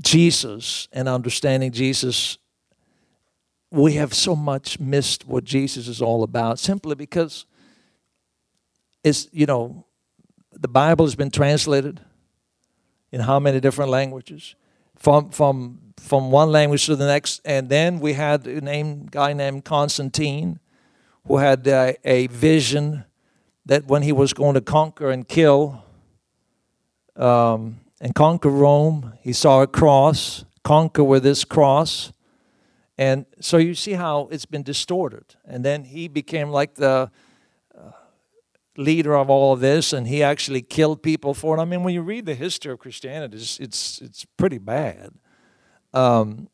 [0.00, 2.38] Jesus and understanding Jesus,
[3.70, 7.44] we have so much missed what Jesus is all about simply because
[9.04, 9.84] it's, you know,
[10.52, 12.00] the Bible has been translated
[13.12, 14.54] in how many different languages?
[14.98, 17.40] From, from, from one language to the next.
[17.44, 20.60] And then we had a name, guy named Constantine
[21.26, 23.04] who had a, a vision
[23.66, 25.84] that when he was going to conquer and kill
[27.16, 32.12] um, and conquer Rome, he saw a cross, conquer with this cross.
[32.96, 35.36] And so you see how it's been distorted.
[35.44, 37.10] And then he became like the
[38.78, 41.60] leader of all of this, and he actually killed people for it.
[41.60, 45.10] I mean, when you read the history of Christianity, it's it's, it's pretty bad.
[45.92, 46.48] Um,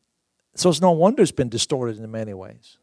[0.55, 2.77] so it's no wonder it's been distorted in many ways.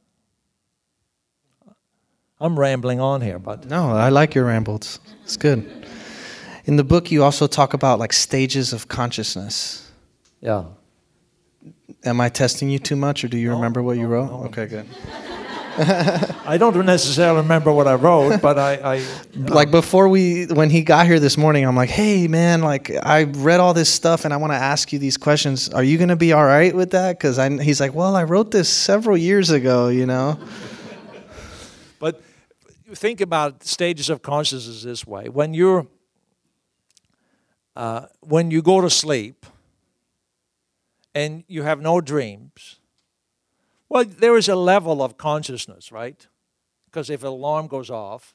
[2.41, 4.99] I'm rambling on here, but no, I like your rambles.
[5.23, 5.87] It's good.
[6.65, 9.91] In the book, you also talk about like stages of consciousness.
[10.41, 10.65] Yeah.
[12.05, 14.31] Am I testing you too much, or do you no, remember what no, you wrote?
[14.31, 14.45] No.
[14.47, 14.87] Okay, good.
[15.75, 18.97] I don't necessarily remember what I wrote, but I, I
[19.37, 22.91] um, like before we when he got here this morning, I'm like, hey man, like
[22.91, 25.71] I read all this stuff and I want to ask you these questions.
[25.71, 27.19] Are you gonna be all right with that?
[27.19, 30.39] Because I he's like, well, I wrote this several years ago, you know.
[31.99, 32.21] but
[32.95, 35.87] think about stages of consciousness this way: when you're
[37.77, 39.47] uh, when you go to sleep
[41.15, 42.79] and you have no dreams
[43.93, 46.27] well, there is a level of consciousness, right?
[46.87, 48.35] Because if an alarm goes off,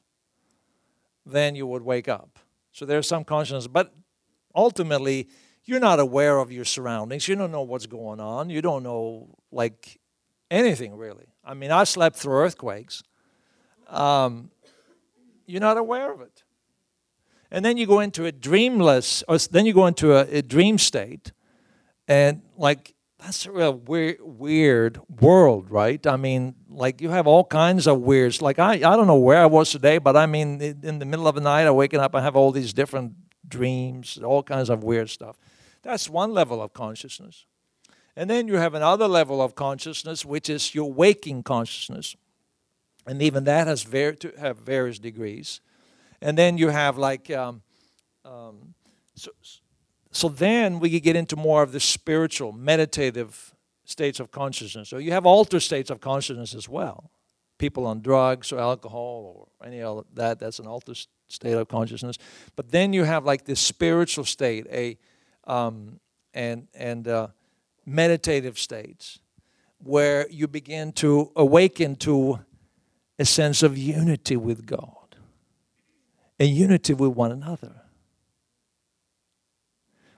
[1.26, 2.38] then you would wake up.
[2.72, 3.92] So there's some consciousness, but
[4.54, 5.30] ultimately,
[5.64, 7.28] you're not aware of your surroundings.
[7.28, 8.52] You don't know what's going on.
[8.52, 10.00] You don't know like
[10.52, 11.26] anything really.
[11.44, 13.02] I mean, I slept through earthquakes.
[13.88, 14.52] Um,
[15.48, 16.44] you're not aware of it.
[17.50, 20.78] And then you go into a dreamless, or then you go into a, a dream
[20.78, 21.32] state,
[22.08, 26.06] and like that's a real weird, weird world, right?
[26.06, 28.42] I mean, like you have all kinds of weirds.
[28.42, 31.28] Like I, I don't know where I was today, but I mean, in the middle
[31.28, 33.14] of the night, I waking up, I have all these different
[33.48, 35.38] dreams, all kinds of weird stuff.
[35.82, 37.46] That's one level of consciousness.
[38.16, 42.16] And then you have another level of consciousness, which is your waking consciousness.
[43.06, 45.62] And even that has var- to have various degrees.
[46.22, 47.62] And then you have like, um,
[48.26, 48.74] um,
[49.16, 49.32] so,
[50.12, 53.54] so then we could get into more of the spiritual, meditative
[53.86, 54.90] states of consciousness.
[54.90, 57.12] So you have altered states of consciousness as well.
[57.58, 62.18] People on drugs or alcohol or any of that, that's an altered state of consciousness.
[62.56, 64.98] But then you have like this spiritual state, a
[65.46, 66.00] um,
[66.34, 67.28] and and uh,
[67.86, 69.20] meditative states
[69.80, 72.40] where you begin to awaken to
[73.18, 75.16] a sense of unity with God
[76.40, 77.82] and unity with one another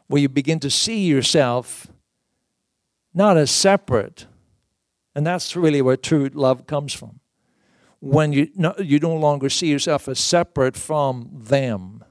[0.10, 1.88] where you begin to see yourself
[3.14, 4.26] not as separate.
[5.16, 7.20] And that's really where true love comes from.
[8.02, 12.04] When you no, you no longer see yourself as separate from them,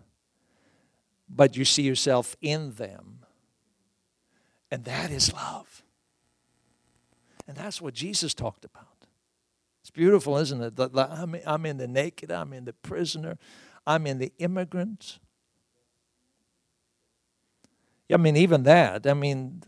[1.29, 3.25] but you see yourself in them.
[4.71, 5.83] And that is love.
[7.49, 8.85] And that's what Jesus talked about.
[9.81, 11.43] It's beautiful, isn't it?
[11.47, 13.39] I'm in the naked, I'm in the prisoner,
[13.87, 15.19] I'm in the immigrant,
[18.11, 19.07] I mean, even that.
[19.07, 19.63] I mean,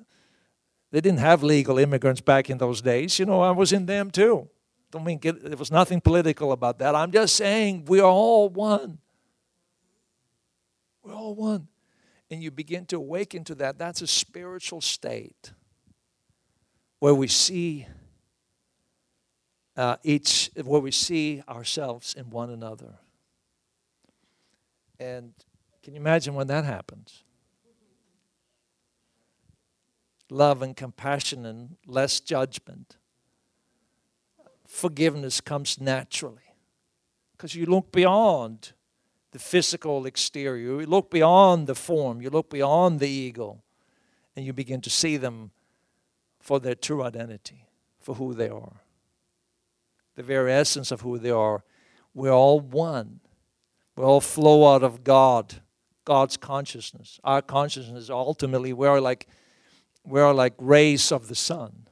[0.90, 3.18] they didn't have legal immigrants back in those days.
[3.18, 4.48] You know, I was in them too.
[4.90, 6.94] Don't mean there was nothing political about that.
[6.94, 8.98] I'm just saying we are all one.
[11.02, 11.68] We're all one.
[12.30, 13.78] And you begin to awaken to that.
[13.78, 15.52] That's a spiritual state
[16.98, 17.86] where we see
[19.76, 22.94] uh, each, where we see ourselves in one another.
[24.98, 25.32] And
[25.82, 27.24] can you imagine when that happens?
[30.30, 32.96] Love and compassion and less judgment.
[34.66, 36.54] Forgiveness comes naturally
[37.32, 38.72] because you look beyond
[39.32, 43.62] the physical exterior, you look beyond the form, you look beyond the ego,
[44.36, 45.50] and you begin to see them
[46.40, 47.66] for their true identity,
[47.98, 48.80] for who they are.
[50.16, 51.64] The very essence of who they are.
[52.14, 53.20] We're all one.
[53.96, 55.62] We all flow out of God,
[56.04, 57.20] God's consciousness.
[57.22, 59.28] Our consciousness ultimately, we are like
[60.04, 61.86] we are like rays of the sun.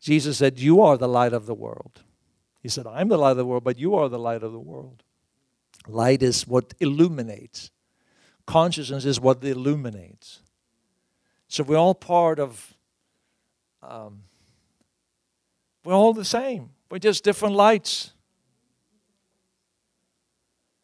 [0.00, 2.02] Jesus said, You are the light of the world.
[2.60, 4.58] He said, I'm the light of the world, but you are the light of the
[4.58, 5.02] world.
[5.86, 7.70] Light is what illuminates,
[8.46, 10.40] consciousness is what illuminates.
[11.48, 12.74] So we're all part of,
[13.82, 14.22] um,
[15.84, 16.70] we're all the same.
[16.90, 18.12] We're just different lights.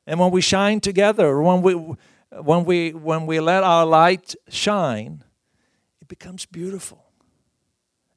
[0.07, 1.97] And when we shine together, when we
[2.31, 5.25] when we when we let our light shine,
[6.01, 7.05] it becomes beautiful.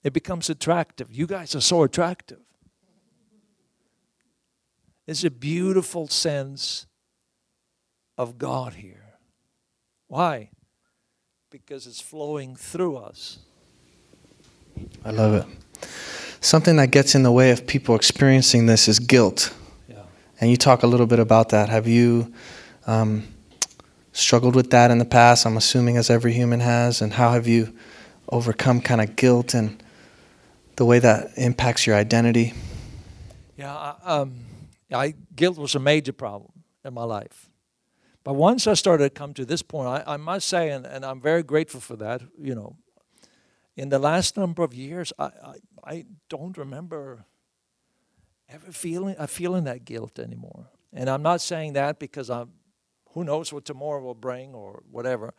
[0.04, 1.12] It becomes attractive.
[1.12, 2.40] You guys are so attractive.
[5.08, 6.88] It's a beautiful sense
[8.18, 9.16] of God here.
[10.08, 10.50] Why?
[11.50, 13.40] Because it's flowing through us.
[15.04, 15.46] I love it.
[16.40, 19.54] Something that gets in the way of people experiencing this is guilt.
[19.88, 20.04] Yeah.
[20.40, 21.70] And you talk a little bit about that.
[21.70, 22.34] Have you
[22.88, 23.28] um,
[24.14, 25.46] struggled with that in the past?
[25.46, 27.02] I'm assuming as every human has.
[27.02, 27.76] And how have you
[28.30, 29.82] overcome kind of guilt and
[30.76, 32.54] the way that impacts your identity?
[33.58, 34.40] Yeah, um,
[34.92, 36.52] I, guilt was a major problem
[36.84, 37.50] in my life.
[38.24, 41.06] But once I started to come to this point, I, I must say, and, and
[41.06, 42.76] I'm very grateful for that, you know,
[43.76, 45.54] in the last number of years, I, I,
[45.84, 47.26] I don't remember
[48.50, 50.68] ever feeling, uh, feeling that guilt anymore.
[50.94, 52.52] And I'm not saying that because I'm
[53.14, 55.34] who knows what tomorrow will bring or whatever.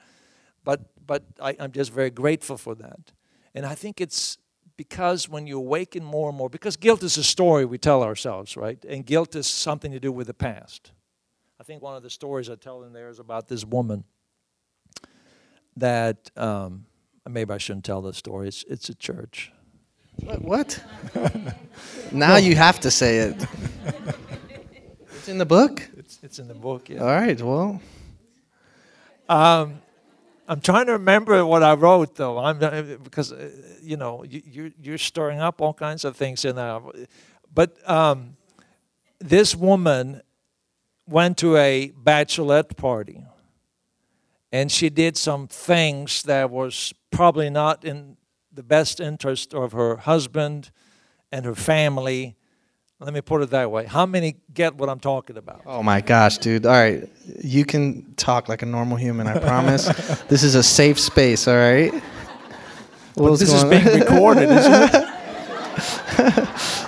[0.65, 3.13] But, but I, I'm just very grateful for that.
[3.55, 4.39] And I think it's
[4.77, 8.57] because when you awaken more and more, because guilt is a story we tell ourselves,
[8.57, 8.83] right?
[8.85, 10.93] And guilt is something to do with the past.
[11.61, 14.05] I think one of the stories I tell in there is about this woman
[15.77, 16.87] that um,
[17.29, 18.49] maybe I shouldn't tell the story.
[18.49, 19.53] It's, it's a church.
[20.41, 20.83] What?
[22.13, 22.37] now no.
[22.37, 23.47] you have to say it.
[25.15, 25.89] It's in the book?
[26.13, 27.01] It's, it's in the book, yeah.
[27.01, 27.81] All right, well.
[29.29, 29.81] Um,
[30.47, 32.39] I'm trying to remember what I wrote, though.
[32.39, 33.51] I'm uh, because uh,
[33.83, 36.81] you know you, you're, you're stirring up all kinds of things in there.
[37.55, 38.37] But um,
[39.21, 40.21] this woman
[41.09, 43.25] went to a bachelorette party
[44.53, 48.19] and she did some things that was probably not in
[48.53, 50.71] the best interest of her husband
[51.31, 52.37] and her family.
[53.03, 53.85] Let me put it that way.
[53.85, 55.63] How many get what I'm talking about?
[55.67, 56.65] Oh my gosh, dude.
[56.65, 57.09] All right.
[57.43, 59.87] You can talk like a normal human, I promise.
[60.29, 61.93] this is a safe space, all right?
[63.17, 65.09] But this is being recorded, isn't it?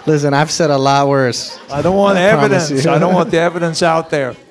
[0.06, 1.58] Listen, I've said a lot worse.
[1.68, 2.86] I don't want I evidence.
[2.86, 4.36] I don't want the evidence out there.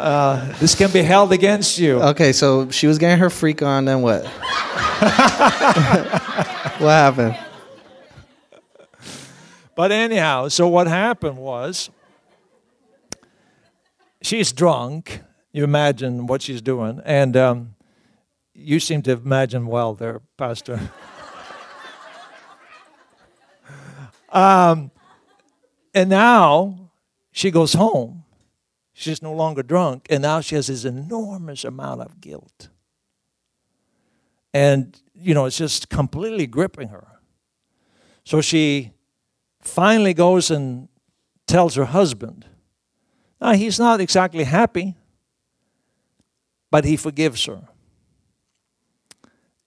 [0.00, 2.02] Uh, this can be held against you.
[2.02, 4.26] Okay, so she was getting her freak on, then what?
[6.78, 7.38] what happened?
[9.74, 11.90] But anyhow, so what happened was
[14.22, 15.22] she's drunk.
[15.52, 17.00] You imagine what she's doing.
[17.04, 17.74] And um,
[18.54, 20.80] you seem to imagine well there, Pastor.
[24.28, 24.90] um,
[25.94, 26.90] and now
[27.32, 28.24] she goes home.
[28.92, 30.06] She's no longer drunk.
[30.10, 32.68] And now she has this enormous amount of guilt.
[34.52, 37.06] And, you know, it's just completely gripping her.
[38.24, 38.92] So she
[39.60, 40.88] finally goes and
[41.46, 42.46] tells her husband.
[43.40, 44.94] Now, he's not exactly happy,
[46.70, 47.62] but he forgives her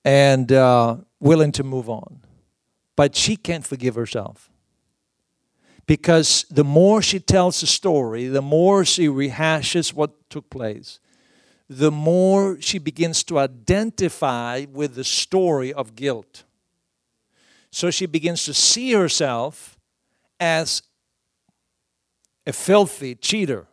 [0.06, 2.22] and uh, willing to move on.
[2.96, 4.50] But she can't forgive herself.
[5.86, 11.00] Because the more she tells the story, the more she rehashes what took place,
[11.70, 16.44] the more she begins to identify with the story of guilt.
[17.72, 19.73] So she begins to see herself
[20.44, 20.82] as
[22.46, 23.66] a filthy cheater.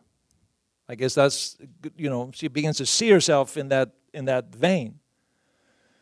[0.87, 1.57] I guess that's
[1.97, 4.99] you know she begins to see herself in that in that vein.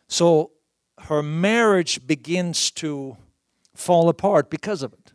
[0.08, 0.52] So
[1.10, 3.18] her marriage begins to
[3.76, 5.14] fall apart because of it.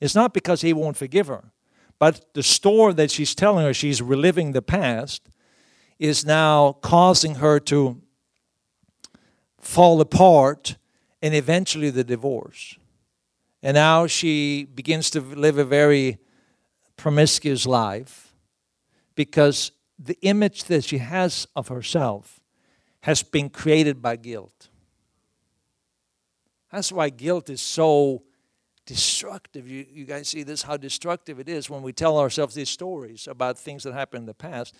[0.00, 1.52] It's not because he won't forgive her,
[1.98, 5.28] but the story that she's telling her she's reliving the past
[5.98, 8.02] is now causing her to
[9.58, 10.76] fall apart
[11.22, 12.76] and eventually the divorce.
[13.62, 16.18] And now she begins to live a very
[16.96, 18.34] promiscuous life
[19.14, 22.40] because the image that she has of herself
[23.00, 24.68] has been created by guilt.
[26.70, 28.22] That's why guilt is so
[28.84, 29.68] destructive.
[29.68, 33.26] You, you guys see this, how destructive it is when we tell ourselves these stories
[33.26, 34.74] about things that happened in the past.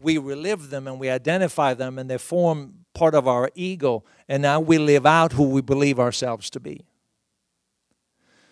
[0.00, 4.42] We relive them and we identify them, and they form part of our ego, and
[4.42, 6.86] now we live out who we believe ourselves to be.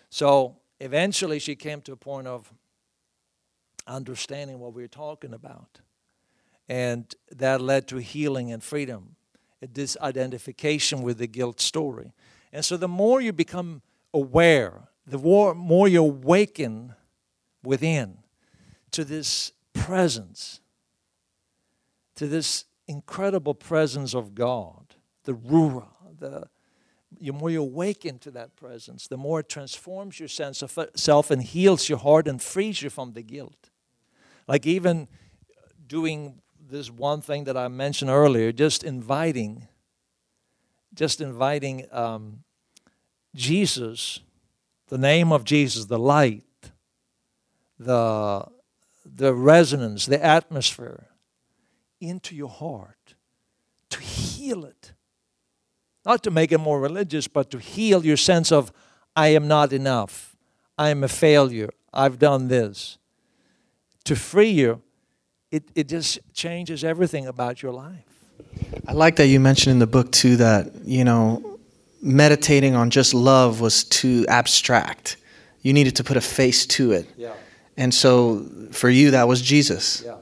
[0.09, 2.51] So eventually, she came to a point of
[3.87, 5.81] understanding what we were talking about.
[6.67, 9.15] And that led to healing and freedom,
[9.61, 12.13] a disidentification with the guilt story.
[12.53, 13.81] And so, the more you become
[14.13, 16.93] aware, the more, more you awaken
[17.63, 18.19] within
[18.91, 20.61] to this presence,
[22.15, 25.87] to this incredible presence of God, the Ruah,
[26.17, 26.47] the
[27.19, 31.31] the more you awaken to that presence, the more it transforms your sense of self
[31.31, 33.69] and heals your heart and frees you from the guilt.
[34.47, 35.07] Like even
[35.85, 39.67] doing this one thing that I mentioned earlier, just inviting,
[40.93, 42.43] just inviting um,
[43.35, 44.19] Jesus,
[44.87, 46.43] the name of Jesus, the light,
[47.77, 48.45] the,
[49.05, 51.07] the resonance, the atmosphere
[51.99, 53.15] into your heart
[53.89, 54.78] to heal it
[56.09, 58.71] not to make it more religious, but to heal your sense of,
[59.15, 60.35] I am not enough.
[60.75, 61.69] I am a failure.
[61.93, 62.97] I've done this.
[64.05, 64.81] To free you,
[65.51, 68.05] it, it just changes everything about your life.
[68.87, 71.59] I like that you mentioned in the book too that, you know,
[72.01, 75.17] meditating on just love was too abstract.
[75.61, 77.05] You needed to put a face to it.
[77.17, 77.33] Yeah.
[77.77, 80.01] And so for you, that was Jesus.
[80.03, 80.15] Yeah.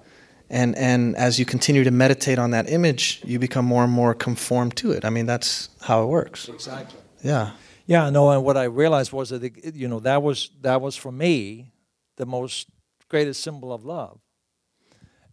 [0.50, 4.14] And, and as you continue to meditate on that image, you become more and more
[4.14, 5.04] conformed to it.
[5.04, 6.48] I mean, that's how it works.
[6.48, 7.00] Exactly.
[7.22, 7.52] Yeah.
[7.88, 10.98] Yeah, no, and what I realized was that it, you know that was that was
[10.98, 11.72] for me
[12.18, 12.68] the most
[13.08, 14.20] greatest symbol of love,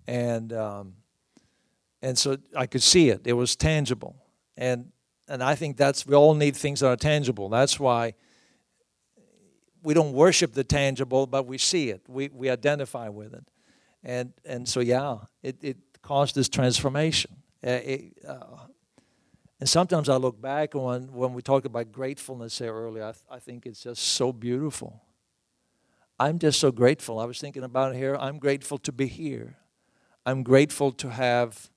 [0.06, 0.94] and um,
[2.00, 3.22] and so I could see it.
[3.26, 4.14] It was tangible,
[4.56, 4.92] and
[5.26, 7.48] and I think that's we all need things that are tangible.
[7.48, 8.14] That's why
[9.82, 12.02] we don't worship the tangible, but we see it.
[12.06, 13.48] We we identify with it,
[14.04, 17.30] and and so yeah, it it caused this transformation.
[17.66, 18.66] Uh, it, uh,
[19.60, 23.24] and sometimes I look back when, when we talked about gratefulness there earlier, I, th-
[23.30, 25.02] I think it's just so beautiful.
[26.20, 27.18] I'm just so grateful.
[27.18, 28.16] I was thinking about it here.
[28.16, 29.56] I'm grateful to be here.
[30.26, 31.70] I'm grateful to have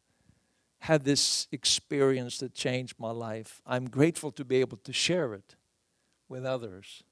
[0.80, 3.62] had this experience that changed my life.
[3.66, 5.56] I'm grateful to be able to share it
[6.28, 7.04] with others.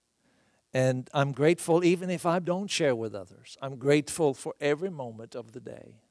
[0.75, 3.57] And I'm grateful even if I don't share with others.
[3.61, 6.01] I'm grateful for every moment of the day.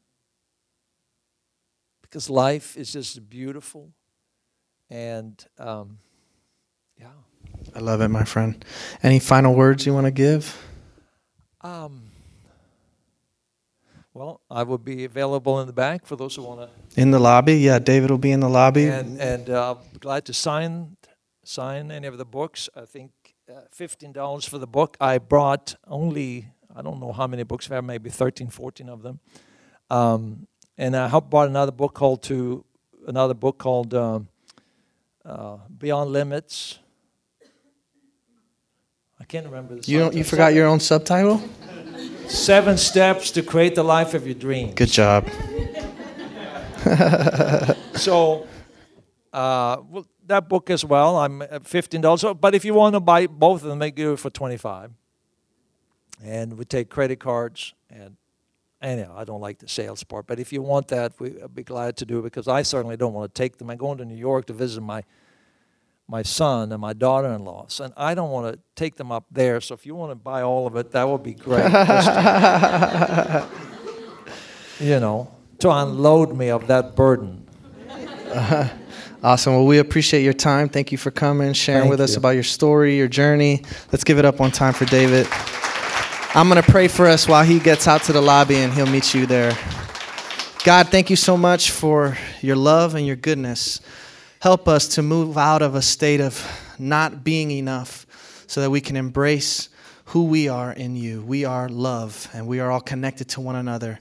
[2.01, 3.93] Because life is just beautiful.
[4.89, 5.99] And um,
[6.99, 7.09] yeah.
[7.77, 8.65] I love it, my friend.
[9.03, 10.57] Any final words you want to give?
[11.61, 12.05] Um,
[14.15, 17.01] well, I will be available in the back for those who want to.
[17.01, 17.79] In the lobby, yeah.
[17.79, 20.97] David will be in the lobby, and and uh, glad to sign
[21.43, 22.71] sign any of the books.
[22.75, 23.11] I think
[23.49, 24.97] uh, fifteen dollars for the book.
[25.01, 29.03] I brought only I don't know how many books I have, maybe 13, 14 of
[29.03, 29.21] them.
[29.91, 32.65] Um, and I bought another book called to
[33.07, 34.29] another book called um,
[35.25, 36.81] uh, Beyond Limits.
[39.21, 39.91] I can't remember the.
[39.91, 41.41] You don't, you forgot your own subtitle.
[42.27, 44.75] Seven steps to create the life of your dreams.
[44.75, 45.29] Good job.
[47.95, 48.47] so,
[49.33, 51.18] uh, well, that book as well.
[51.18, 52.25] I'm at fifteen dollars.
[52.41, 54.91] But if you want to buy both of them, they do it for twenty-five.
[56.22, 57.75] And we take credit cards.
[57.91, 58.16] And
[58.81, 60.27] anyhow, I don't like the sales part.
[60.27, 63.12] But if you want that, we'd be glad to do it because I certainly don't
[63.12, 63.70] want to take them.
[63.70, 65.03] I'm going to New York to visit my
[66.07, 67.66] my son and my daughter-in-law.
[67.81, 69.61] And I don't want to take them up there.
[69.61, 71.64] So if you want to buy all of it, that would be great.
[74.81, 77.49] you know, to unload me of that burden.
[79.25, 79.55] Awesome.
[79.55, 80.68] Well, we appreciate your time.
[80.68, 83.62] Thank you for coming, sharing Thank with us about your story, your journey.
[83.91, 85.27] Let's give it up one time for David.
[86.35, 88.85] I'm going to pray for us while he gets out to the lobby and he'll
[88.85, 89.57] meet you there.
[90.62, 93.81] God, thank you so much for your love and your goodness.
[94.41, 96.47] Help us to move out of a state of
[96.79, 98.07] not being enough
[98.47, 99.70] so that we can embrace
[100.05, 101.22] who we are in you.
[101.22, 104.01] We are love, and we are all connected to one another.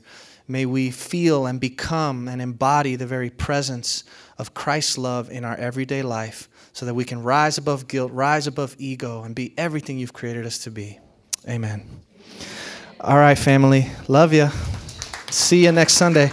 [0.50, 4.04] May we feel and become and embody the very presence
[4.38, 8.48] of Christ's love in our everyday life so that we can rise above guilt, rise
[8.48, 11.00] above ego, and be everything you've created us to be.
[11.48, 12.02] Amen.
[13.00, 13.92] All right, family.
[14.08, 14.50] Love you.
[15.30, 16.32] See you next Sunday.